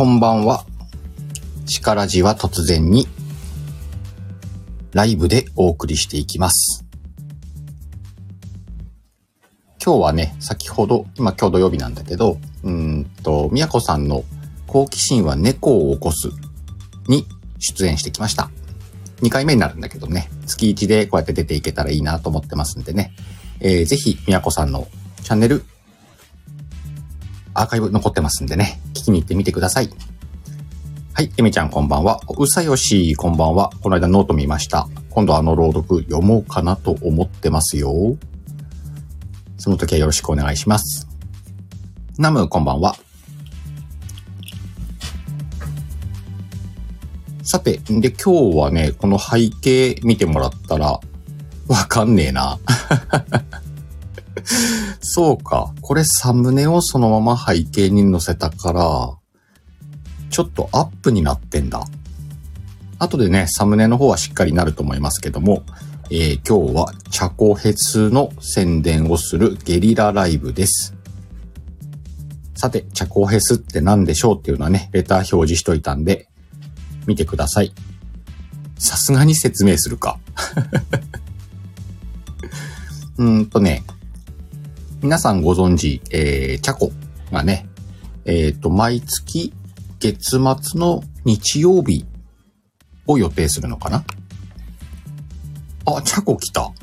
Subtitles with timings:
[0.00, 0.64] こんばんは。
[1.66, 3.06] 力じは突然に、
[4.94, 6.86] ライブでお送りしていきます。
[9.84, 14.24] 今日はね、先ほど、今今日土曜日なんだけど、うんと、みやこさんの
[14.66, 16.30] 好奇心は猫を起こす
[17.06, 17.26] に
[17.58, 18.48] 出演してきました。
[19.20, 23.12] 2回目になるんだけどね、月1でこうやって出ていけたらいいなと思ってますんでね、
[23.60, 24.88] えー、ぜひ、みやこさんの
[25.22, 25.62] チャンネル、
[27.60, 29.90] アーカイブ残ってますんでね、聞きに行ってみてください。
[31.12, 32.18] はい、えみちゃんこんばんは。
[32.38, 33.70] うさよしこんばんは。
[33.82, 34.88] この間ノート見ました。
[35.10, 38.16] 今度あの朗読読もうかなと思ってますよ。
[39.58, 41.06] その時はよろしくお願いします。
[42.16, 42.96] ナムこんばんは。
[47.42, 50.98] さて、で今日はね、この背景見てもらったら、
[51.68, 52.58] わかんねえな。
[55.00, 55.72] そうか。
[55.80, 59.16] これサムネをそのまま背景に載せたから、
[60.30, 61.84] ちょっとアップになってんだ。
[62.98, 65.62] 後でね、サムネの方はしっかりなると思いますけども、
[66.10, 70.94] えー今日はチャコヘスの宣伝をするゲリラライブです。
[72.54, 76.28] さて、チャコヘスって何でしょうっていうのはね、レター表示しといたんで、
[77.06, 77.72] 見てください。
[78.76, 80.18] さすがに説明するか。
[83.16, 83.84] うーんとね、
[85.02, 86.92] 皆さんご存知、えー、チャコ
[87.32, 87.66] がね、
[88.26, 89.54] えっ、と、毎月
[89.98, 90.38] 月末
[90.78, 92.04] の日曜日
[93.06, 94.04] を予定するのかな？
[95.86, 96.70] あ、チャコ来た。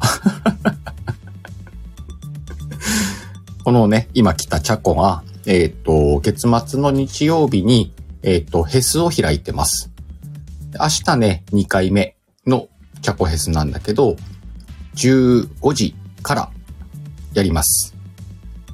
[3.64, 9.92] このね、今来たチャコが、えっ、と、月末の日曜日に、えっ、と、ヘスを開いてます。
[10.74, 12.18] 明日ね、2回目
[12.48, 12.68] の
[13.04, 14.16] チャコヘスなんだけど、
[14.96, 16.50] 15時から
[17.36, 17.97] やります。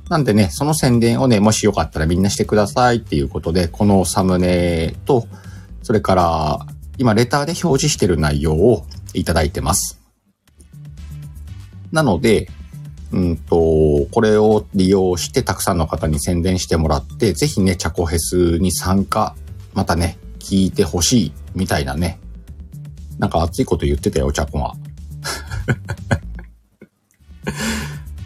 [0.10, 5.28] なんでね、その宣伝をね、もしよかったらみんなしてくださいっていうことで、このサムネと、
[5.82, 6.60] それから、
[6.98, 10.00] 今レターで表示してる内容をいただいてます。
[11.92, 12.50] なので、
[13.12, 19.36] うんと、これを利用してたくさんの方に宣伝してもらって、ぜひね、チャコヘスに参加、
[19.74, 22.20] またね、聞いてほしい、みたいなね。
[23.20, 24.74] なんか熱いこと言ってたよ、チャコが。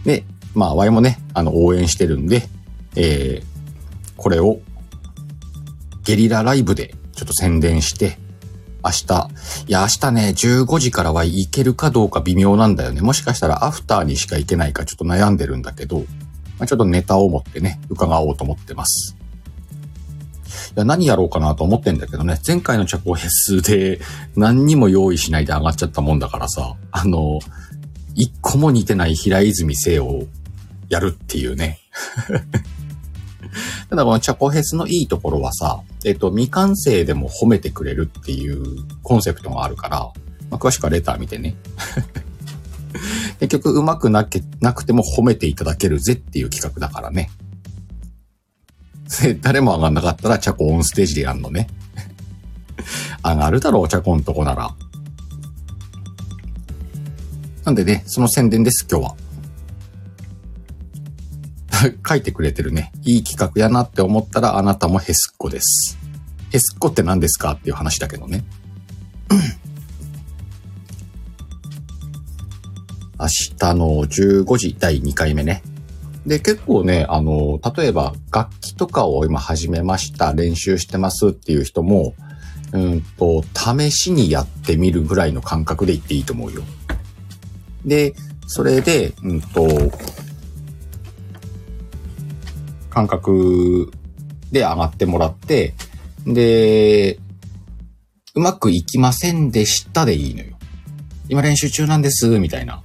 [0.06, 0.24] で、
[0.58, 2.50] まあ、ワイもね、あの、応援してるんで、
[2.96, 4.60] えー、これを、
[6.04, 8.18] ゲリラライブでちょっと宣伝して、
[8.84, 9.30] 明日、
[9.68, 13.02] いや、明日ね、15時からは行けるかどうか微妙なんだよね。
[13.02, 16.00] もしかしたらアフターにしか行けないかちょっと悩んでるんだけど、
[16.58, 19.16] まあ、ちょっとネタを持ってね、伺おうと思ってます。
[20.76, 24.00] いや、何やろうかなと思ってんだけどね、前回のチャコヘスで
[24.36, 27.38] 何にも用意しないで上がっちゃったもんだからさ、あの、
[28.18, 30.24] 一個も似てない平泉聖を
[30.90, 31.80] やるっていうね。
[33.90, 38.64] ただこのチャコヘスのいいところはさ、えっと、未完成でも褒めてくれるっていう
[39.02, 40.12] コンセプトがあるから、
[40.50, 41.56] まあ、詳しくはレター見てね。
[43.40, 47.30] 結局上手くなけなくても褒めていただけるぜっていう企画だからね。
[49.42, 51.68] 誰も上がんなかったらチャコオンステージでやんのね。
[53.24, 54.74] 上がるだろう、チャコんとこなら。
[57.66, 59.16] なんでね、その宣伝です、今日は。
[62.08, 62.92] 書いてくれてるね。
[63.04, 65.98] いい企画やなって思ったらあなたもヘスっ子です。
[66.52, 68.44] ヘスっ子って何ですかっていう話だけどね。
[73.20, 73.28] 明
[73.58, 75.64] 日の15時第2回目ね。
[76.26, 82.14] で、結構ね、あの、例えば楽器とかを今始めました、練習してますっていう人も、
[82.74, 86.64] うんと、試しにやってみるぐらいの感覚で言っていいと思うよ。
[87.86, 88.14] で、
[88.46, 89.68] それで、うんと、
[92.98, 93.92] 感覚
[94.52, 95.76] で上がってもらって、
[96.26, 97.20] で、
[98.34, 100.58] うまくいきませんでしたでいいのよ。
[101.30, 102.82] 今練習中なんです、みたいな。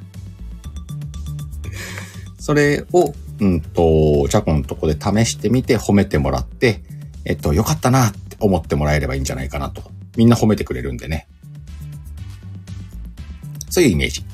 [2.38, 6.82] それを、うんと、チャコのとこで試してみて褒めてもらって、
[7.24, 9.82] えっと、よかったなって思ってもらえればいいんじゃないかなと。
[10.18, 11.26] みんな褒めてくれるんでね。
[13.70, 14.26] そういうイメージ。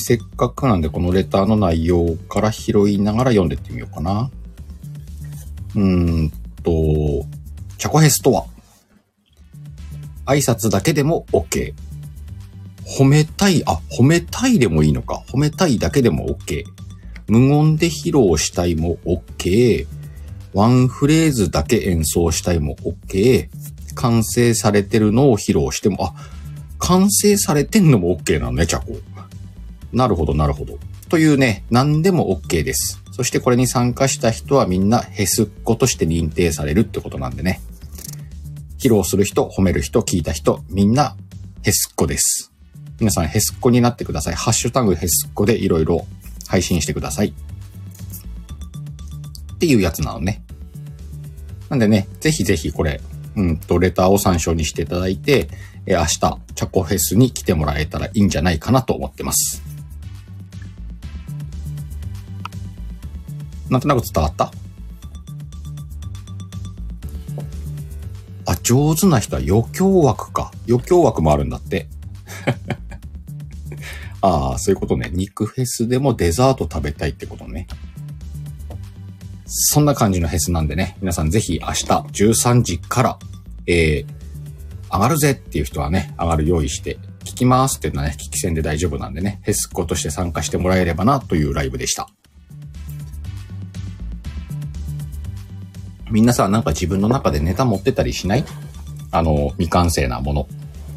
[0.00, 4.30] せっかくなんでこのレターの内容から拾いながら読んでってみようかな。
[5.74, 6.30] うーん
[6.62, 6.72] と、
[7.78, 8.46] チャコヘスとは、
[10.26, 11.74] 挨拶だけでも OK。
[12.84, 15.22] 褒めたい、あ、褒めたいでもいいのか。
[15.28, 16.64] 褒めたいだけでも OK。
[17.28, 19.86] 無言で披露したいも OK。
[20.52, 22.74] ワンフレーズだけ演奏したいも
[23.08, 23.48] OK。
[23.94, 26.14] 完成されてるのを披露しても、あ、
[26.78, 28.98] 完成されてんのも OK なのね、チャコ。
[29.92, 30.78] なるほど、なるほど。
[31.08, 33.02] というね、何でも OK です。
[33.12, 37.60] そしてこれに参加した人はみんなヘスっ子として認定されるってことなんでね。
[38.78, 41.16] 披露する人、褒める人、聞いた人、みんな
[41.62, 42.50] ヘスっ子です。
[42.98, 44.34] 皆さんヘスっ子になってください。
[44.34, 46.06] ハッシュタグヘスっ子でいろいろ
[46.48, 47.34] 配信してください。
[49.54, 50.42] っていうやつなのね。
[51.68, 53.00] なんでね、ぜひぜひこれ、
[53.36, 55.48] うんと、レターを参照にしていただいて、
[55.86, 59.62] え明日、チャコフェスに来てもらえたらいいんじゃないかなと思ってます。
[63.70, 64.50] なんとなく伝わった？
[68.46, 70.50] あ、上手な人は余興枠か。
[70.68, 71.88] 余興枠もあるんだって。
[74.22, 75.10] ああ、そういうことね。
[75.12, 77.66] 肉フェスでもデザート食べたいってことね。
[79.46, 83.18] そんな感じのフェスなんでね、皆さんぜひ明日13時から、
[83.66, 92.08] えー、上がるぜっていう人はね、上がる用意して、聞きますっていうのはね、聞き戦で大丈夫なんでね、フェスコとして参加してもらえればなというライブでした。
[96.10, 98.44] みんなさ、なんか自分の中でネタ持ってたりしない？
[99.12, 100.48] あの、未完成なもの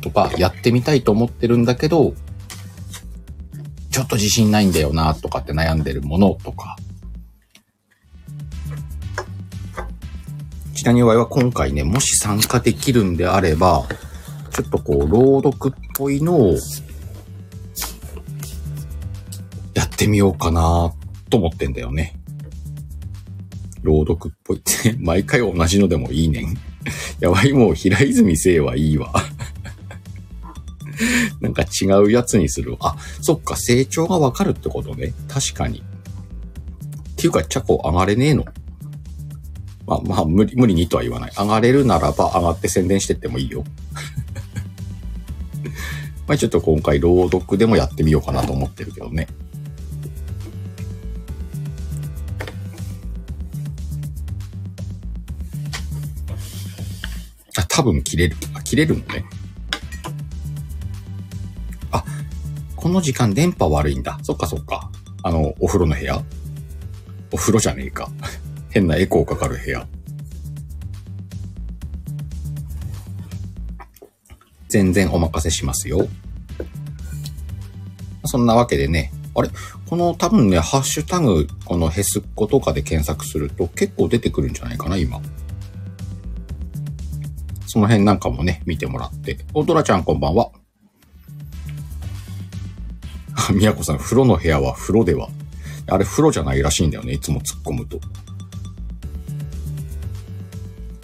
[0.02, 2.14] とか、やってみたいと思ってるんだけど、
[3.92, 6.76] ちょっと自信ないんだよなとかって悩んでるものとか。
[10.74, 13.88] ちなみには今回ね、もし参加できるんであれば、
[14.52, 16.56] ちょっとこう、朗読っぽいのを、
[19.74, 20.94] やってみようかな
[21.30, 22.16] と思ってんだよね。
[23.84, 26.58] 朗読っぽいって、 毎回同じのでもいいねん。
[27.20, 29.14] やばい、もう平泉聖はいいわ。
[31.42, 32.78] なんか違うやつにする。
[32.80, 35.14] あ、そっか、成長がわかるってことね。
[35.28, 35.80] 確かに。
[35.80, 35.82] っ
[37.16, 38.46] ていうか、チャコ上がれねえの
[39.86, 41.32] まあまあ、無理、無理にとは言わない。
[41.38, 43.64] 上がれるならば上がって宣伝してってもいいよ。
[46.26, 49.28] まあちょっと今回朗読でもやってみようかなと思ってるけどね。
[57.76, 58.38] 多分切れる。
[58.54, 59.26] あ、切れるのね。
[61.92, 62.06] あ、
[62.76, 64.20] この時間電波悪いんだ。
[64.22, 64.92] そっかそっか。
[65.24, 66.24] あの、お風呂の部屋
[67.32, 68.12] お風呂じゃねえか。
[68.70, 69.88] 変なエコーかかる部屋。
[74.70, 76.08] 全然お任せしますよ。
[78.26, 79.50] そんなわけでね、あれ？
[79.88, 85.20] この多分ね、ハッシュタグ、このヘスッコとかで検索すると結構出てくるんじゃないかな、今。
[87.74, 89.36] その辺なんかもね、見てもらって。
[89.52, 90.52] お、ドラちゃんこんばんは。
[93.34, 95.28] あ、みやこさん、風呂の部屋は風呂では。
[95.88, 98.00] あれ風呂じゃないらしいんだよね、いつも突っ込むと。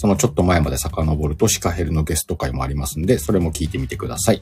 [0.00, 4.40] そのちょっと前まで遡るとシカヘルのゲスト会もありますんで、それも聞いてみてください。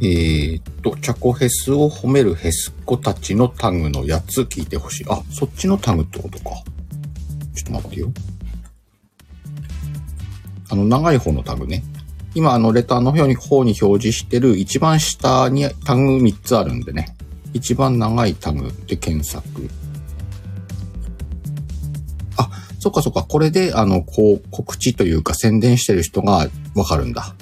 [0.00, 5.06] えー、っと、チャコヘスを褒めるヘスコたちのタグのやつ聞いてほしい。
[5.08, 6.50] あ、そっちのタグってことか。
[7.56, 8.12] ちょっと待ってよ。
[10.70, 11.82] あの、長い方のタグね。
[12.36, 17.16] 今、あの、レターの方に方に表示してる一番下にタグ3つあるんでね。
[17.52, 19.68] 一番長いタグで検索。
[22.88, 27.34] そっかそっか、これで、あの、こう、告知というか宣伝してる人がわかるんだ。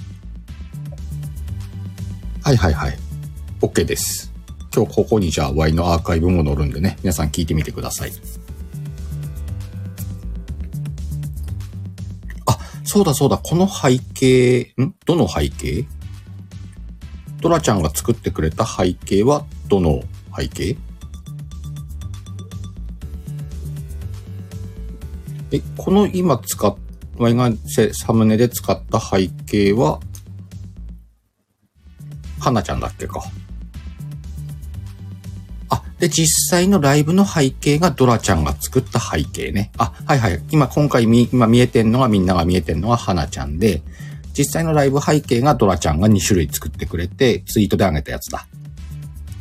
[2.42, 2.98] はいはいはい。
[3.60, 4.32] OK です。
[4.74, 8.12] 今日ここにじゃあ Y のアーカイブも載るんでね、皆さん聞いてみてください。
[12.46, 14.94] あ、そうだそうだ、この背景、ん？
[15.06, 15.86] どの背景？
[17.40, 20.02] ドラちゃんが作ってくれた背景はどの
[20.36, 20.76] 背景？
[25.52, 26.74] え、この今使っ、
[27.18, 27.50] ワイが
[27.92, 30.00] サムネで使った背景は、
[32.40, 33.22] 花ちゃんだっけか。
[35.68, 39.70] あ、で、実際のライブの背景がドラちゃんが作った背景ね。
[39.78, 40.42] あ、はいはい。
[40.50, 43.82] 今、今回み、今見えてんのが、みんなが見えてんのは花ちゃんで、
[44.36, 48.46] 実際のライブ背景がドラちゃんが2種類作ってくれて、ツイートで上げたやつだ。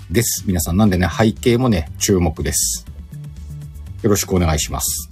[0.09, 0.43] です。
[0.45, 2.85] 皆さん、なんでね、背景もね、注目です。
[4.03, 5.09] よろしくお願いします。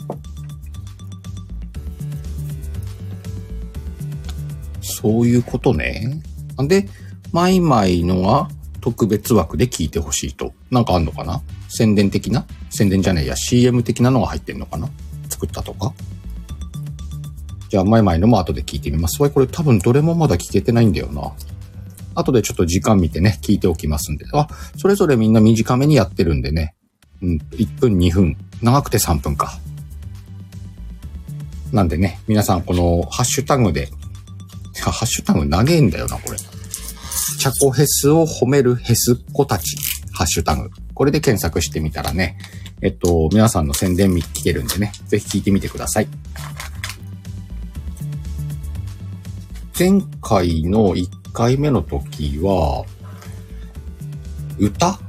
[5.03, 6.23] そういうことね。
[6.57, 6.87] なんで、
[7.31, 8.49] マイマイのは
[8.81, 10.53] 特別枠で聞いてほしいと。
[10.71, 11.41] なんかあんのかな？
[11.67, 12.45] 宣伝的な？
[12.69, 14.89] 宣伝じゃねえや、CM 的なのが入ってんのかな？
[15.29, 15.93] 作ったとか？
[17.69, 19.21] じゃあ、マイマイのも後で聞いてみます。
[19.21, 21.33] わい、これ多分どれもまだ聞けてないんだよな。
[22.15, 24.25] 後でちょっと時間見てね、聞いておきますんで。
[24.33, 26.75] あ、それぞれみんな短めにやってるんでね。
[27.21, 28.37] うん、1分、2分。
[28.61, 29.57] 長くて3分か。
[31.71, 33.89] なんでね、皆さんこのハッシュタグで、
[34.81, 36.37] ハッシュタグ長えんだよな、これ。
[36.37, 39.77] チャコヘスを褒めるヘスっ子たち、
[40.11, 40.69] ハッシュタグ。
[40.93, 42.37] これで検索してみたらね、
[42.81, 46.07] えっと、皆さんの宣伝見聞けるんでね、ぜひ聞いてみてください。
[49.77, 52.85] 前回の1回目の時は、
[54.59, 54.99] 歌？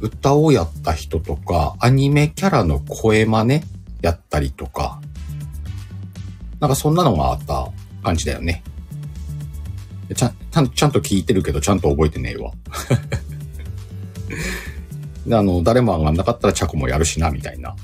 [0.00, 3.62] 歌をやった人とか、アニメキャラの声真似？
[4.02, 5.00] やったりとか、
[6.58, 7.70] なんかそんなのがあった
[8.02, 8.64] 感じだよね。
[10.14, 12.52] ちゃん、ちゃんちゃんと聞いてるけど、ちゃんと覚えてねえわ。
[15.26, 17.76] で、あの、誰も上がんなかったらチャコもやるしな、みたいな。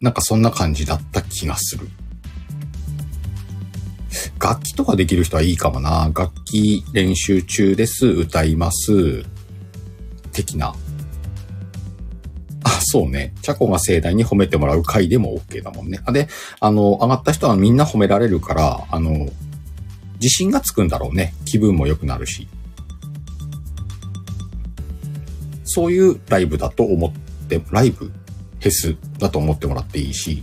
[0.00, 1.88] なんかそんな感じだった気がする。
[4.40, 6.10] 楽器とかできる人はいいかもな。
[6.14, 8.06] 楽器練習中です。
[8.06, 9.24] 歌います。
[10.32, 10.74] 的な。
[12.80, 13.32] そうね。
[13.42, 16.00] チャコが盛大に褒めてもらう回でも OK だもんね。
[16.12, 16.28] で、
[16.60, 19.28] あの、上がった人はみんな褒められるから、あの、
[20.14, 21.34] 自信がつくんだろうね。
[21.44, 22.48] 気分も良くなるし。
[25.64, 27.12] そういうライブだと思っ
[27.48, 30.42] て、ライブフェスだと思ってもらっていいし、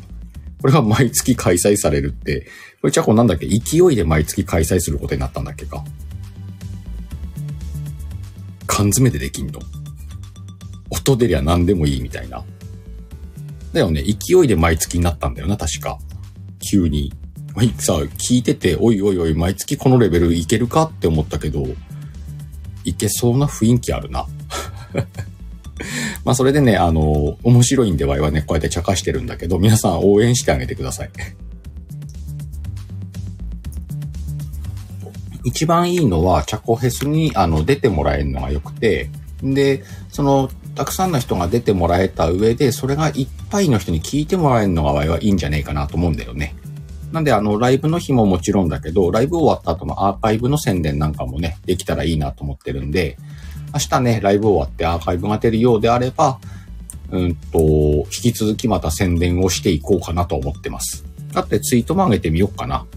[0.61, 2.47] これが毎月開催されるって、
[2.81, 3.47] これチャコなんだっけ？
[3.47, 5.83] 勢いで毎月開催することになったんだっけか？
[8.67, 9.59] 缶詰でできんの？
[10.93, 12.43] 音出りゃ何でもいいみたいな。
[13.73, 14.03] だよね。
[14.03, 15.97] 勢いで毎月になったんだよな、確か。
[16.59, 17.11] 急に。
[17.79, 21.65] さ、聞いてて、おいおいおい、毎月このレベルいけるかって思ったけど、
[22.83, 24.27] いけそうな雰囲気あるな。
[26.23, 31.09] まあそれでね、あの、面白いんでわいはね、こうやって茶化してるんだけど、皆さん応援してあげてください。
[35.43, 39.09] 一番いいのは、チャコフェスにあの出てもらえるのが良くて、
[39.41, 46.55] で、その、たくさんの人が出てもらえた上で、それがいっぱいの人に聞いてもらえるのがわいはいいんじゃねえかなと思うんだよね。
[47.11, 53.17] なんで、あの、ライブの日ももちろんだけど、ライブ終わった後のアーカイブの宣伝なんかもね、できたらいいなと思ってるんで、
[53.71, 56.39] 明日ね、ライブ終わってアーカイブが出るようであれば、
[57.11, 61.05] うんと、引き続きまた宣伝をしていこうかなと思ってます。
[61.33, 62.87] だってツイートも上げてみようかな。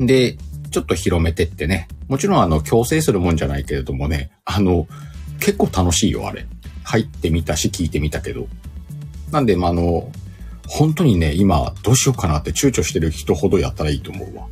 [0.00, 0.36] で、
[0.72, 1.86] ちょっと広めてってね。
[2.08, 4.88] もちろんあの、強制するもんじゃないけれどもね、あの、
[5.40, 6.46] 結構楽しいよ、あれ。
[6.84, 8.46] 入ってみたし、聞いてみたけど。
[9.32, 10.10] なんで、まあ、あの、
[10.68, 14.46] 本当にね、今、どうしようかなって躊躇してる人ほどやったらいいと思うわ。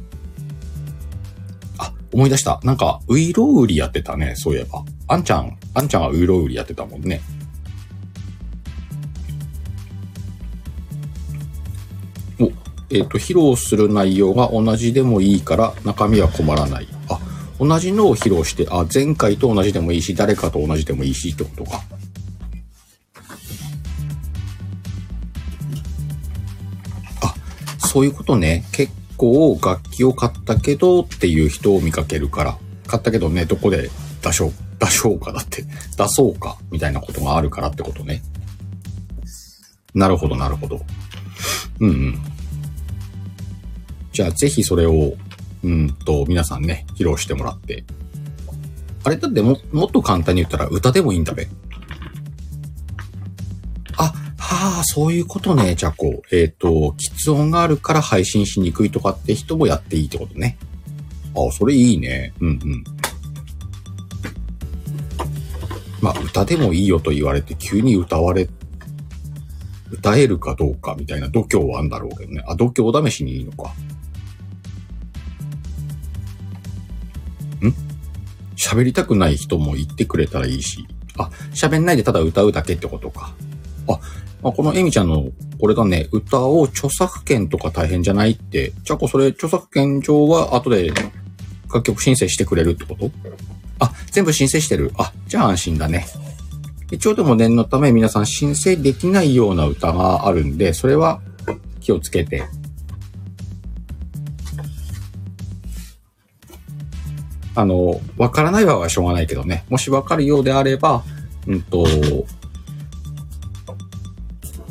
[1.79, 2.61] あ思い出した。
[2.65, 4.85] なんか、ウイロウリやってたね、そういえば。
[5.07, 7.21] あんちゃん、あんちゃんがウイロウリやってたもんね。
[12.41, 12.45] お、
[12.91, 16.89] えっ、ー、と、披露する内容が同じでもいいから中身は困らない。
[17.09, 17.21] あ、
[17.59, 21.83] 同じのを披露して、あ、前回と同じでもいいし、誰かと同じでもいいしってことか。
[27.23, 27.35] あ、
[27.79, 28.65] そういうことね。
[28.73, 33.91] 結構楽器を買ったけどっていう人を見かけるから、買ったけどね、どこで
[34.23, 38.23] 出しょう、出しょうかだって、出そうか、みたいなことがあるからってことね。
[39.95, 40.81] なるほど、なるほど。
[41.81, 42.19] うんうん。
[44.13, 45.15] じゃあ、ぜひそれを、
[45.65, 47.85] うんと、皆さんね、披露してもらって。
[49.05, 51.49] あれだっても、もっと簡単に言ったら歌でもいいんだべ。
[53.97, 54.05] あ
[54.39, 60.59] はあ、そういうことね、じゃこう、えっ、ー、と、喫音があるから配信しにくいとかって人もやっていいってことね。
[61.35, 62.33] ああ、それいいね。
[62.41, 62.85] うんうん。
[66.01, 68.49] まあ、歌でもいいよと言われて急に歌われ、
[69.91, 72.43] 歌えるかどうかみたいな度胸はあるんだろうけどね。
[72.47, 73.73] あ、度胸試しにいいのか。
[78.69, 80.87] 喋りたくない人も言ってくれたらいいし。
[81.17, 83.33] あ、喋んないでただ歌うだけってことか。
[83.89, 83.99] あ、
[84.43, 85.25] まあ、このエミちゃんの、
[85.59, 90.93] これがね、歌を著作権とか大変じゃないって、ちゃこそれ著作権上は後で
[91.73, 93.11] 楽曲申請してくれるってこと？
[93.79, 94.93] あ、全部申請してる。
[94.99, 96.07] あ、じゃあ安心だね。
[96.91, 101.23] 一応でも念のため皆さん申請できないような歌があるんで、それは
[101.81, 102.45] 気をつけて。
[107.59, 109.65] あの、わからない場合はしょうがないけどね。
[109.69, 111.03] もしわかるようであれば、
[111.49, 111.85] うんと、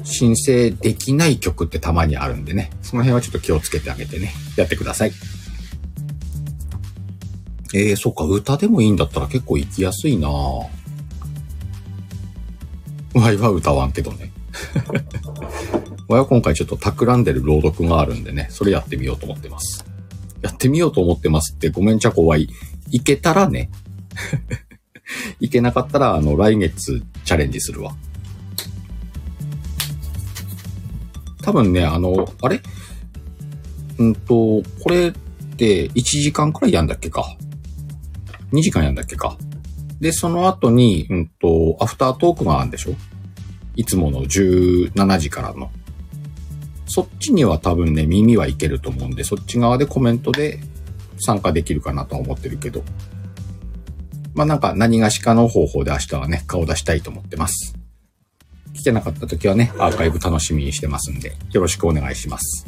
[0.05, 2.69] 申請できない曲ってたまにあるんでね。
[2.81, 4.31] その辺はちょっと気をつけてあげてね。
[4.55, 5.11] やってください。
[7.73, 10.67] えー、そっか、歌でもいいんだったら結構行きやすいなぁ。
[13.15, 14.31] ワイは歌わんけどね。
[16.07, 19.83] ワイは今回ちょっと企んでる朗読があるんでね、それやってみようと思ってます。
[20.41, 22.47] やってみようと思ってますって、ごめんちゃこわい。
[22.91, 23.69] いけたらね。
[25.39, 27.95] いけなかったら、あの、来月チャレンジするわ。
[31.41, 32.61] 多分ね、あの、あれ？
[33.99, 35.11] うんと、これっ
[35.55, 37.37] て1時間くらいやんだっけか。
[38.51, 39.37] 2時間やんだっけか。
[39.99, 42.95] で、その後に、うんと、アフタートークがあるんでしょ？
[43.75, 45.71] いつもの17時からの。
[46.85, 50.59] そっちには多分ね、耳はいけると思うんで、そっち側でコメントで
[51.19, 52.83] 参加できるかなと思ってるけど。
[54.33, 57.75] まあなんか何がしかの方法で明日はね、顔出したいと思ってます。
[58.73, 62.67] 聞けなかった時はね、アーカイブ楽しみにしてますんで、よろしくお願いします。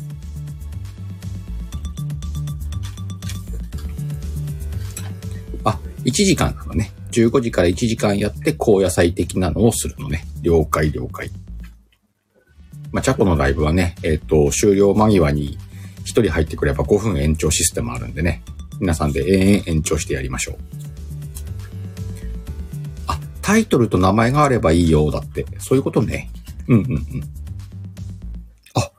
[5.64, 6.92] あ、1時間なのね。
[7.12, 10.25] 15時から1時間やって高野菜的なのをするのね。
[10.42, 11.29] 了解了解。
[12.92, 15.59] まあ、チャコのライブはね、えっ、ー、と、終了間際に
[16.09, 18.41] 1人入ってくれば5分延長システムあるんでね。
[18.79, 20.55] 皆さんで延々延長してやりましょう。
[23.07, 25.45] あ、タイトルと名前があればいいよ、だって。
[25.59, 26.31] そういうことね。
[26.67, 27.24] うんうんうん。
[28.75, 28.91] あ、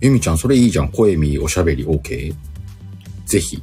[0.00, 0.88] ゆみちゃんそれいいじゃん。
[0.88, 2.34] 声見おしゃべり OK?
[3.26, 3.62] ぜひ。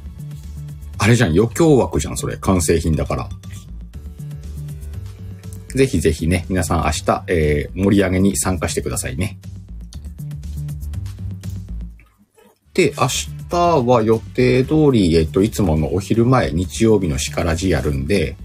[0.98, 2.36] あれじゃん、余興枠じゃん、それ。
[2.36, 3.28] 完成品だから。
[5.74, 9.38] ぜひぜひね、皆さん明日、えー、盛り上げに参加してくださいね。
[12.74, 13.08] で、明
[13.50, 18.36] 日は予定通り、えっと、いつものお昼前、日曜日のしからじやるんで、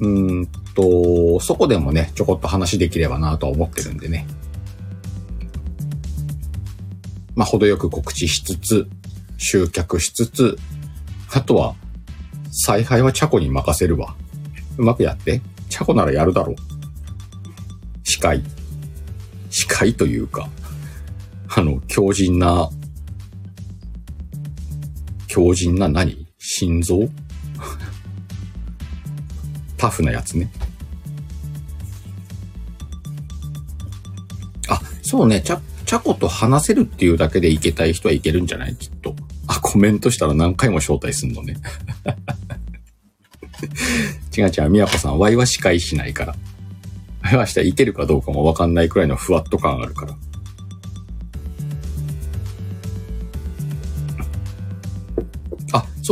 [0.00, 4.26] うんと、そこでもね、ちょこっと話できればなとは思ってるんでね。
[7.34, 8.88] まあ、程よく告知しつつ、
[9.38, 10.58] 集客しつつ、
[11.32, 11.74] あとは、
[12.50, 14.14] 采配はチャコに任せるわ。
[14.76, 15.40] うまくやって。
[15.68, 16.56] チャコならやるだろう。
[18.04, 18.42] 司会。
[19.50, 20.48] 司会というか、
[21.48, 22.68] あの、強靭な、
[25.32, 26.26] 強靭な何？
[26.38, 27.08] 心臓？
[29.78, 30.50] タフなやつね。
[34.68, 38.76] あ、そうね、チャ、チャコと話せるっていうだけでいけたい人はいけるんじゃない？
[38.76, 39.16] きっと。
[39.46, 41.56] あ、コメントしたら何回も招待すんのね。
[44.36, 46.36] 違う違う、みやこさん、ワイは司会しないから。
[47.32, 50.14] 明日いけるかどうかもわかんないくらいのふわっと感あるから。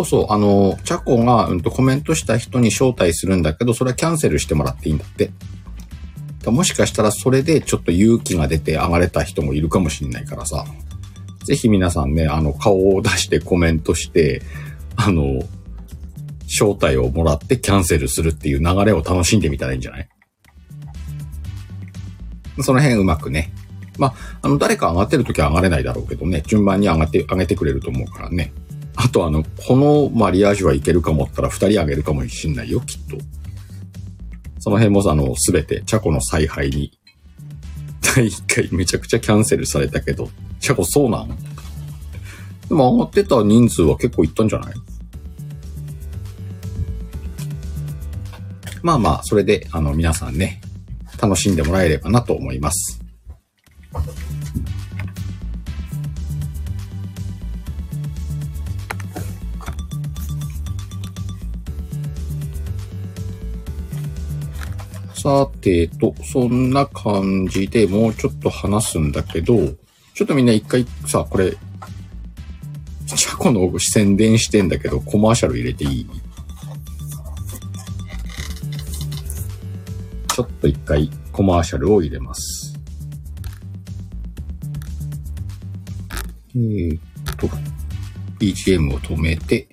[0.04, 5.30] そうそう、あの、チャコが、うんとコメントした人に招待するんだけど、それはキャンセルしてもらっていいんだって。
[6.46, 10.64] もしかしたらそれでちょっと勇気が出て上がれた人もいるかもしんないからさ。
[11.44, 14.42] ぜひ皆さんね、あの、顔を出してコメントして、
[14.96, 15.42] あの、
[16.46, 20.08] 招待をもらってキャンセルするっていう流れを楽しんでみたらいいんじゃない？
[22.60, 23.52] その辺うまくね。
[23.98, 28.52] まあ、の、誰か上がってる時は上がれないだろうけどね、順番に上がって、上げてくれると思うからね。
[29.02, 33.16] あとあの、このマリアージュはいけるかもったら二人上げるかもしんないよ、きっと。
[34.58, 36.92] その辺もあの、すべて、チャコの采配に。
[38.14, 40.28] 第一回めちゃくちゃキャンセルされたけど、
[40.60, 41.28] チャコそうなん？
[42.68, 44.74] でも上がってた人数は結構いったんじゃない？
[48.82, 50.60] まあまあ、それで、あの、皆さんね、
[51.20, 53.00] 楽しんでもらえればなと思います。
[65.22, 69.56] さてと、そんな感じでもうちょっと話すんだけど、
[70.14, 71.50] ちょっとみんな一回さ、これ、
[73.06, 76.06] チャコの宣伝してんだけど、コマーシャル入れていい？
[80.28, 82.74] ちょっと一回コマーシャルを入れます。
[86.54, 87.00] えー、っ
[87.37, 87.48] と、
[88.38, 89.69] BGM を止めて、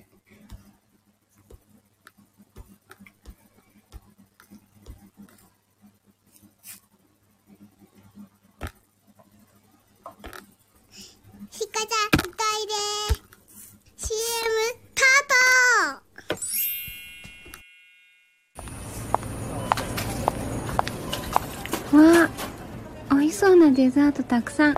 [23.78, 24.74] デザートたくさん。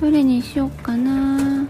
[0.00, 1.68] どれにしよっかな。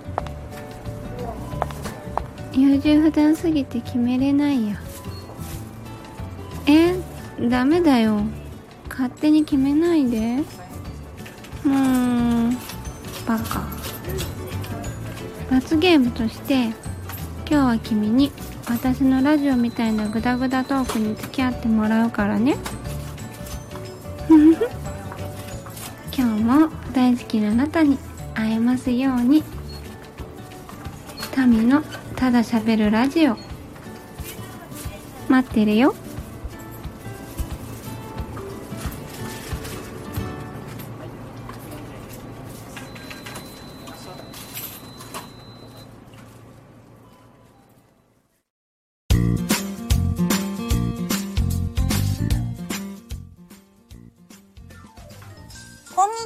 [2.53, 4.77] 優柔不断すぎて決めれないや。
[6.69, 6.95] え
[7.49, 8.21] ダメだよ。
[8.89, 10.45] 勝手に決めないで。
[11.65, 12.57] うーん
[13.27, 13.67] バカ。
[15.51, 16.75] 罰ゲームとして今
[17.49, 18.31] 日は君に
[18.69, 22.57] 私のラジオみたいなグダグダトークに付き合ってもらうからね。
[26.51, 27.99] も大好きなあなたに
[28.35, 29.45] 会えますように。
[31.47, 31.83] 民の
[32.17, 33.37] ただ喋るラジオ。
[35.29, 35.95] 待ってるよ。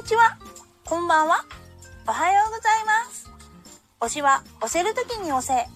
[0.05, 0.37] ちは。
[0.85, 1.43] こんばんは。
[2.07, 3.27] おはようございます。
[4.01, 5.67] 推しは押せるときに押せ。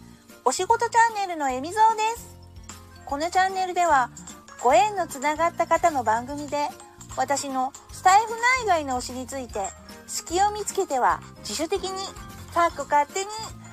[0.46, 2.38] お仕事チャンネルのえみぞうです。
[3.08, 4.12] このチャンネルでは、
[4.62, 6.68] ご縁のつながった方の番組で、
[7.18, 8.36] 私のスタイフ
[8.68, 9.68] 内外の推しについて、
[10.06, 11.90] 隙を見つけては自主的に、
[12.54, 13.26] かっこ勝手に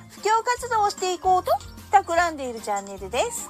[0.09, 1.51] 布教活動をしていこうと
[1.91, 3.47] 企んでいるチャンネルです。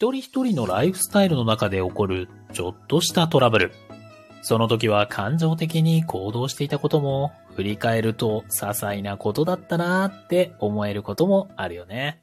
[0.00, 3.72] 一人一人のライフスタイルの中で起こるちょっとしたトラブル。
[4.40, 12.22] その時は感情的に行動していたことも、振り返ると些細なことだったなーって思えることもあるよね。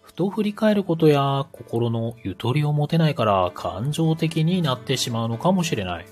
[0.00, 6.06] ふと振り返ることや心のゆとりを持てないから感情的になってしまうのかもしれない。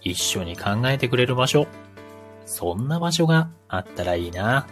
[0.00, 1.68] 一緒に考えてくれる場所。
[2.44, 4.66] そんな場所があったらいいな。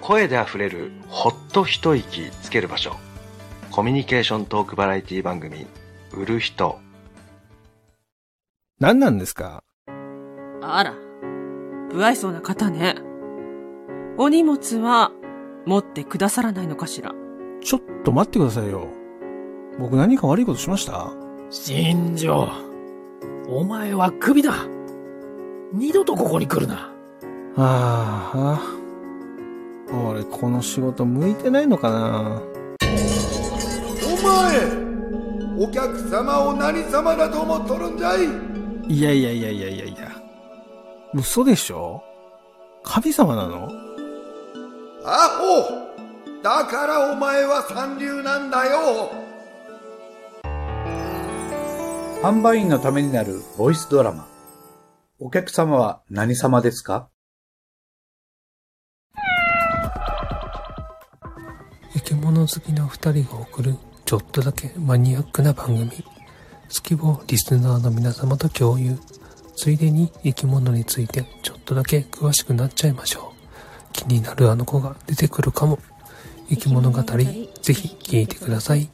[0.00, 2.96] 声で溢れるほっと一息つける場所
[3.72, 5.66] コミュニケーショントークバラエティ番組
[6.12, 6.78] 「売る人
[8.78, 9.62] 何なんですか？
[10.60, 10.92] あら、
[11.90, 12.96] 不愛想な方ね。
[14.18, 15.10] お荷物は
[15.64, 17.14] 持ってくださらないのかしら？
[17.62, 18.88] ちょっと待ってくださいよ。
[19.78, 21.10] 僕何か悪いことしました？
[21.48, 22.48] 新庄、
[23.48, 24.52] お前はクビだ。
[25.72, 26.92] 二度とここに来るな。
[27.56, 28.60] ああ、
[30.10, 32.42] 俺この仕事向いてないのかな？
[32.42, 32.51] お
[34.22, 34.82] 前
[35.58, 38.24] お客様を何様だと思っとるんじゃい？
[38.88, 39.84] いやいやいやいやいや。
[39.84, 40.10] いや。
[41.14, 42.02] 嘘でしょ？
[42.82, 43.68] 神様なの？
[45.04, 45.92] アホ。
[46.42, 49.12] だからお前は三流なんだよ。
[52.22, 54.26] 販売員のためになるボイスドラマ。
[55.20, 57.08] お客様は何様ですか？
[61.94, 63.76] 生き物好きな二人が送る
[64.12, 65.88] ちょっとだけマニアックな番組。
[65.88, 65.96] 好
[66.82, 68.98] きをリスナーの皆様と共有。
[69.56, 73.92] ついでに生き物についてちょっとだけ詳しくなっちゃいましょう。
[73.94, 75.78] 気になるあの子が出てくるかも。
[76.50, 77.24] 生き物語、ぜ
[77.72, 78.90] ひ聞いてください。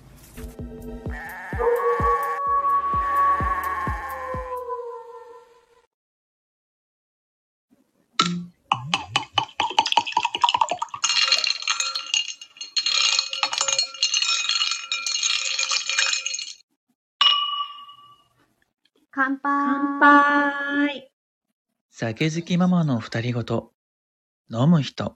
[22.14, 23.72] 酒好きママの二人ごと。
[24.50, 25.14] 飲む人。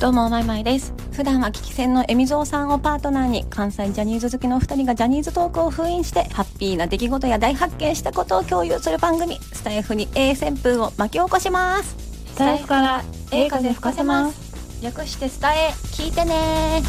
[0.00, 0.92] どうも、まいまいです。
[1.12, 11.94] 普段は聞き戦のえみぞうさんをパートナーに、関西ジャニーズ好きの二人がジャニーズトークを封印して、ハッピーな出来事や大発見したことを共有する番組、スタイフに A 旋風を巻き起こします。
[12.34, 14.82] スタイフから A 風吹かせます。
[14.82, 16.82] 略してスタエ、聞いてね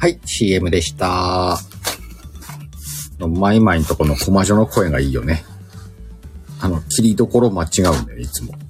[0.00, 1.58] はい、CM でした。
[3.18, 5.44] のマイマイんとこのコマジョの声がいいよね。
[6.58, 8.54] あの、切りどころ間違うんだよ、いつも。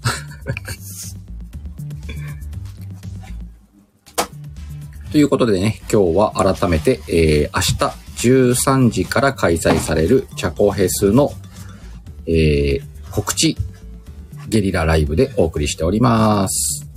[5.12, 7.74] ということでね、今日は改めて、えー、明日
[8.28, 11.32] 13時から開催されるチャコヘスの、
[12.26, 13.56] えー、告知
[14.48, 16.89] ゲリラライブでお送りしております。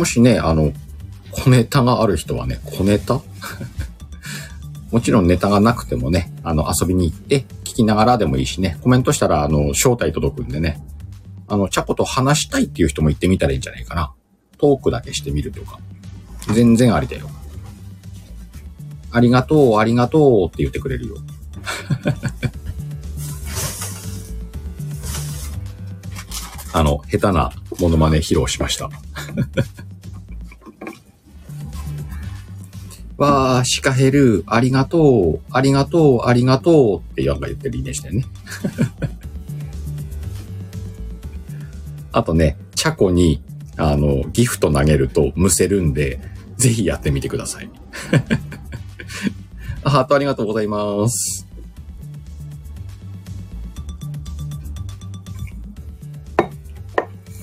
[0.00, 0.72] もしね、あの、
[1.30, 3.20] 小ネタがある人はね、小ネタ？
[4.90, 10.82] もちろんネタがなくてもね、あの、遊びに行って、聞きながらでもいいしね、コメントしたら、あの、招待届くんでね、
[11.48, 14.10] あの、チャコと話したいっていう人も言ってみたらいいんじゃないかな。
[14.56, 15.78] トークだけしてみるとか。
[16.54, 17.28] 全然ありだよ。
[19.10, 21.16] ありがとう、ありがとうって言ってくれるよ。
[26.72, 28.88] あの、下手なモノマネ披露しました。
[33.20, 38.24] わー、シカヘル、ありがとう、ありがとう、ありがとうってヤンが言ってるイメージだよね。
[42.12, 43.42] あとね、チャコに、
[43.76, 46.18] あの、ギフト投げるとむせるんで、
[46.56, 47.68] ぜひやってみてください。
[49.84, 51.46] ハートありがとうございます。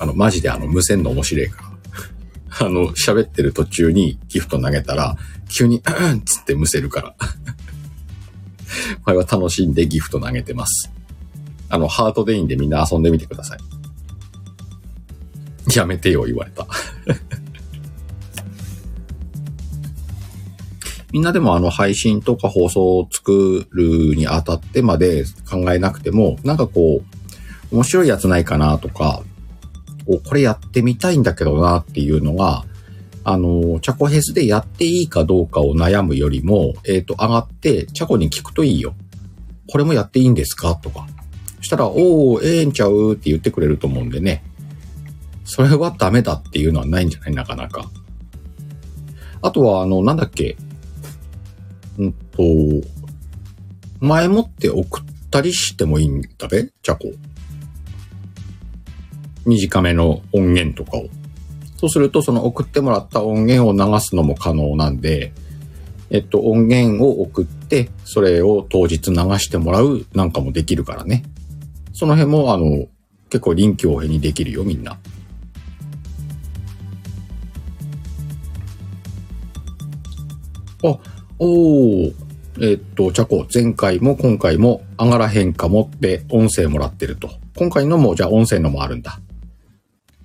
[0.00, 1.68] あの、マジであの、無線の面白いから。
[2.66, 5.16] あの、喋ってる途中にギフト投げたら、
[5.48, 7.14] 急に、うんつってむせるから。
[9.04, 10.90] これは楽しんでギフト投げてます。
[11.68, 13.58] あの、ハートでいいんでみんな遊んでみてください。
[15.76, 16.66] やめてよ、言われた。
[21.12, 29.22] みんなでもあの配信とか放送を作るにあたってまで考えなくても、なんかこう、面白いやつないかなとか、
[30.06, 32.64] これやってみたいんだけどなっていうのが、
[33.30, 38.94] あの、チャコヘスでやっていいかどうかを悩むよりも、えっ、と、上がって、チャコに聞くといいよ。
[39.70, 40.76] これもやっていいんですか？
[40.76, 41.06] とか。
[41.58, 43.12] そしたら、おー、ええんちゃう？
[43.12, 44.42] って言ってくれると思うんでね。
[45.44, 47.34] それはダメだっていうのはないんじゃない？
[47.34, 47.90] なかなか。
[49.42, 50.56] あとは、あの、なんだっけ？
[51.98, 52.42] うんと、
[54.00, 56.64] 前もって送ったりしてもいいんだべ？
[56.82, 57.12] チャコ。
[59.44, 61.08] 短めの音源とかを。
[61.78, 65.32] そうすると、その送ってもらった音源を流すのも可能なんで、
[66.10, 71.22] えっと、音源を送って、それを当日流してもらうなんかもできるからね。
[71.92, 72.88] その辺も、あの、
[73.30, 74.98] 結構臨機応変にできるよ、みんな。
[80.82, 80.98] あ、
[81.38, 82.14] おー、
[82.60, 87.30] えっと、チャコ、前回も今回も上がらへんかもって音声もらってると。
[87.56, 89.20] 今回のも、じゃあ音声のもあるんだ。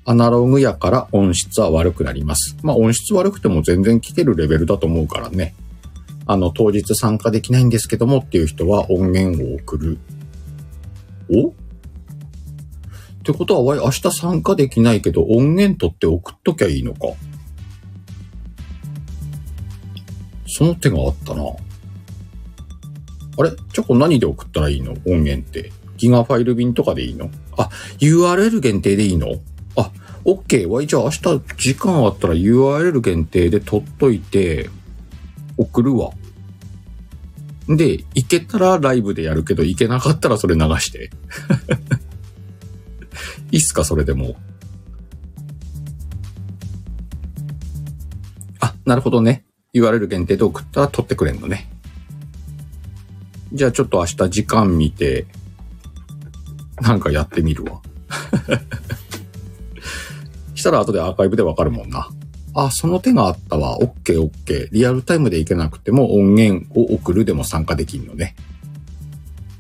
[0.06, 2.58] アナログやから音質は悪くなります。
[2.62, 5.56] まあ音質悪くても全然聞けるレベルだと思うからね。
[6.26, 9.98] あの、当日参加できないんですけどもっていう人は音源を送る。
[11.30, 11.50] お？
[11.50, 11.54] っ
[13.24, 17.00] てことは、わい、明日参加できないけど音源取って送っときゃいいのか。
[20.48, 21.44] その手があったな。
[23.38, 23.52] あれ？
[23.74, 24.92] チョコ何で送ったらいいの？
[25.06, 25.72] 音源って。
[25.98, 27.30] ギガファイル便とかでいいの？
[27.58, 29.28] あ、URL 限定でいいの、
[30.26, 30.68] OK。
[30.68, 31.22] わい、じゃあ明日
[31.58, 34.70] 時間あったら URL 限定で取っといて、
[35.58, 36.12] 送るわ。
[37.68, 41.10] で、行けたらライブでやるけど、行けなかったらそれ流して。
[43.52, 44.36] いいっすかそれでも。
[48.60, 49.46] あ、なるほどね。
[49.74, 51.70] URL 限定で送ったら取ってくれんのね。
[53.54, 55.26] じゃあちょっと明日時間見て、
[56.82, 57.82] なんかやってみるわ。
[60.64, 62.08] したら後でアーカイブでわかるもんな。
[62.56, 63.80] あ、その手があったわ。
[63.80, 64.70] オッケーオッケー。
[64.72, 68.34] リアルタイムでいけなくても音源を送るでも参加できんのね。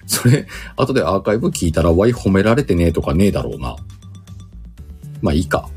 [0.07, 3.75] それ、後でアーカイブ聞いたら、わい褒められてねえとかねえだろうな。
[5.21, 5.67] まあいいか。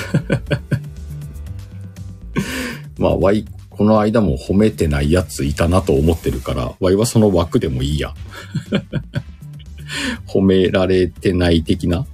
[2.96, 8.14] まあ、わい、この間も褒めてないやついたなと思ってるから、わいはその枠でもいいや。
[10.26, 12.06] 褒められてない的な。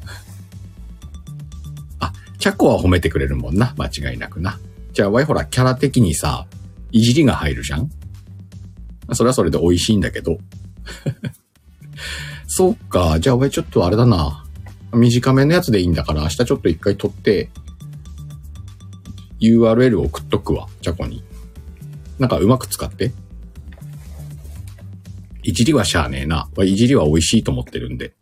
[2.38, 3.74] チャコは褒めてくれるもんな。
[3.76, 4.58] 間違いなくな。
[4.92, 6.46] じゃあ、わいほら、キャラ的にさ、
[6.92, 7.90] いじりが入るじゃん？
[9.12, 10.38] それはそれで美味しいんだけど。
[12.46, 13.18] そうか。
[13.20, 14.44] じゃあ、わいちょっとあれだな。
[14.92, 17.50] 短めのやつでいいんだから、明日ちょっと一回撮って、
[19.40, 20.68] URL を送っとくわ。
[20.80, 21.22] チャコに。
[22.18, 23.12] なんかうまく使って。
[25.42, 26.48] いじりはしゃあねえな。
[26.64, 28.14] いじりは美味しいと思ってるんで。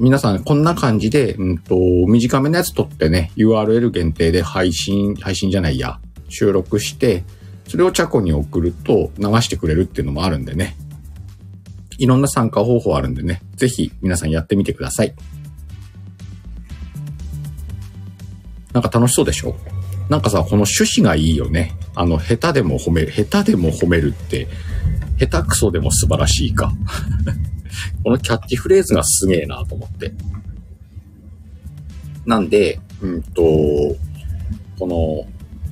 [0.00, 1.76] 皆さん、こんな感じで、うんと、
[2.08, 7.22] 短めのやつ撮ってね、URL 限定で配信、配信じゃないや、収録して、
[7.68, 10.76] それをチャコに送ると流してくれるっていうのもあるんでね。
[11.98, 15.14] いろんな参加方法あるんでね、ぜひ皆さんやってみてください。
[18.72, 19.56] なんか楽しそうでしょ？
[20.08, 21.74] なんかさ、この趣旨がいいよね。
[21.94, 24.48] あの、下手でも褒める、下手でも褒めるって、
[25.18, 26.72] 下手くそでも素晴らしいか。
[28.02, 30.12] このキャッチフレーズがすげえなと思って。
[32.24, 33.42] なんで、うんと、
[34.78, 35.26] この、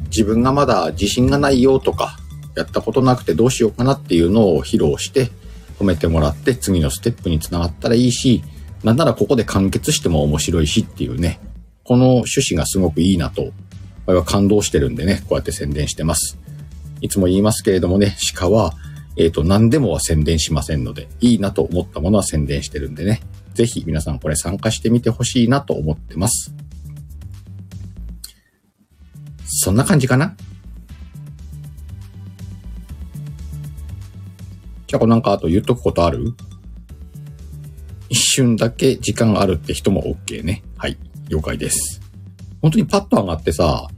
[0.07, 2.19] 自分がまだ自信がないよとか、
[2.55, 5.31] やったことなくてどうしようかなっていうのを披露して、
[5.79, 8.45] 褒めてもらって次のステップにつながったらいいし、
[8.85, 11.41] なんならここで完結しても面白いしっていうね、
[11.83, 13.53] この趣旨がすごくいいなと、
[14.07, 16.39] 我は感動してるんでね、こうやって宣伝してます。
[17.01, 18.75] いつも言いますけれどもね、鹿は、
[19.17, 23.21] えっ、と、何でもは宣伝しませんので、いいなと思ったものは宣伝してるんでね、
[23.55, 26.53] ぜひ皆さんこれ参加してみてほしいなと思ってます。
[29.47, 30.35] そんな感じかな？
[34.87, 36.35] じゃあ、こなんかあと言っとくことある？
[38.09, 40.65] 一瞬だけ時間あるって人も OK ね。
[40.77, 40.99] はい。
[41.29, 42.01] 了解です。
[42.61, 43.89] 本当にパッと上がってさ、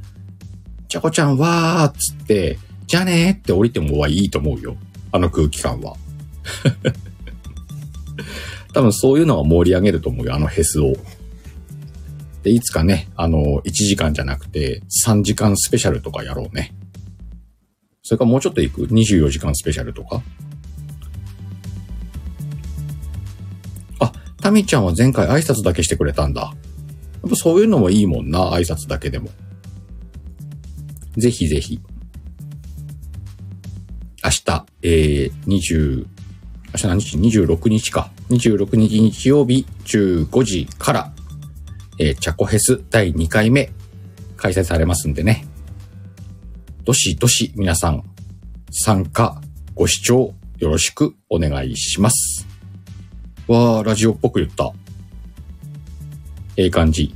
[0.88, 4.76] ちゃこちゃんわーっつって、じゃねーって降りてもはいいと思うよ。
[5.16, 5.96] あの空気感は。
[8.72, 10.94] 多分そういうのが盛り上げると思うよ、あのヘスを。
[12.42, 16.74] で、いつかね、あの、1時間じゃなくて、3時間スペシャルとかやろうね。
[18.02, 20.22] それからもうちょっと行く ?24 時間スペシャルとか？
[23.98, 26.42] あ、タミちゃんは前回挨拶だけしてくれたんだ。
[26.42, 26.50] や
[27.26, 29.30] っぱそういうのもいいもんな、挨拶だけでも。
[31.16, 31.80] ぜひぜひ。
[34.22, 36.06] 明日、えー、20、明
[36.76, 38.12] 日何日 ?26 日か。
[38.30, 41.12] 26日日曜日15時から、
[41.98, 43.72] えー、チャコヘス第2回目
[44.36, 45.44] 開催されますんでね。
[46.84, 48.04] どしどし皆さん
[48.70, 49.40] 参加、
[49.74, 52.46] ご視聴よろしくお願いします。
[53.48, 54.72] わー、ラジオっぽく言った。
[56.56, 57.12] ええ感じ。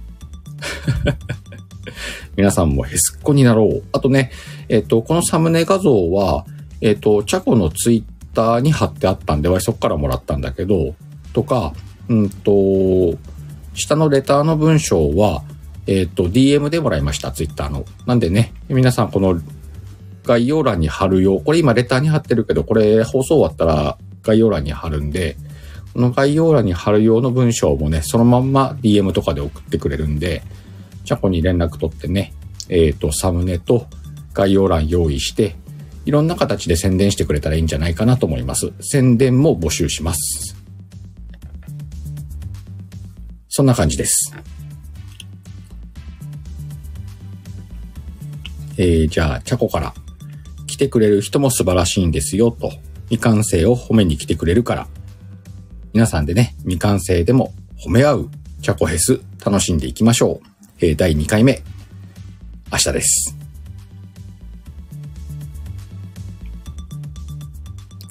[2.35, 3.85] 皆さんもヘスっ子になろう。
[3.93, 4.33] あとね、
[4.69, 6.45] えっ、と、このサムネ画像は、
[6.81, 10.95] えっ、と、チャコのツイッターに貼ってあったんで、わそこからもらったんだけど、
[11.33, 11.73] とか、
[12.09, 13.17] うんと、
[13.75, 15.43] 下のレターの文章は、
[15.87, 17.85] えっ、と、DM でもらいました、ツイッターの。
[18.07, 19.41] なんでね、皆さんこの
[20.25, 21.41] 概要欄に貼るよ。
[21.41, 25.37] これ今レターに貼ってるけど、これ放送終わったら概要欄に貼るんで、
[25.93, 30.43] この概要欄に貼る用の文章もね、そのまんま DM とかで送ってくれるんで、
[31.05, 32.33] チャコに連絡取ってね、
[32.69, 33.87] えっ、と、サムネと
[34.33, 35.57] 概要欄用意して、
[36.11, 38.73] いろんな形で宣伝してくれたらいいんじゃないかなと思います。
[38.81, 40.57] 宣伝も募集します。
[43.49, 44.35] そんな感じです。
[48.77, 49.95] えー、じゃあ、チャコから
[50.67, 52.73] 来てくれる人も素晴らしいんですよと、
[53.05, 54.89] 未完成を褒めに来てくれるから、
[55.93, 58.31] 皆さんでね、未完成でも褒め合う
[58.63, 60.47] チャコヘス楽しんでいきましょう。
[60.81, 61.63] えー、第2回目、
[62.73, 63.40] 明日です。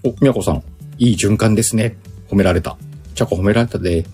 [0.03, 0.63] お、みやこさん、
[0.97, 1.97] いい循環ですね。
[2.29, 2.77] 褒められた。
[3.15, 4.05] チャコ褒められたで。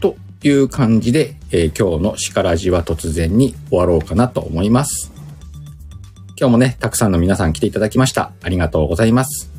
[0.00, 0.14] と
[0.44, 5.10] いう感じで、えー今日のシカラジは突然に終わろうかなと思います。
[6.38, 8.32] 今日もね、たくさんの皆さん来ていただきました。
[8.40, 9.50] ありがとうございます。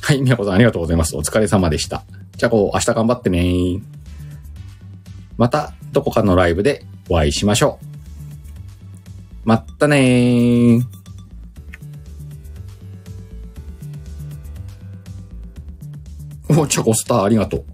[0.00, 1.16] はい、みやこさんありがとうございます。
[1.16, 2.04] お疲れ様でした。
[2.36, 3.80] じゃあこう、明日頑張ってね
[5.36, 7.86] また、どこかのライブでお会いしましょう。
[9.44, 10.82] まったねー。
[16.48, 17.73] お、チョコスターありがとう。